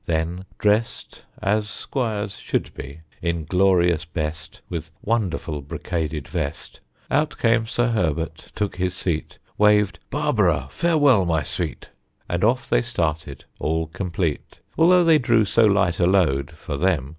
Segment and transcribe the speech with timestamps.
[0.07, 6.79] Then dressed, As squires should be, in glorious best, With wonderful brocaded vest,
[7.11, 11.91] Out came Sir Herbert, took his seat, Waved "Barbara, farewell, my Sweet!"
[12.27, 14.59] And off they started, all complete.
[14.75, 17.09] Although they drew so light a load (For them!)